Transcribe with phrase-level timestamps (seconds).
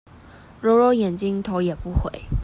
[0.59, 2.11] 揉揉眼睛頭也不回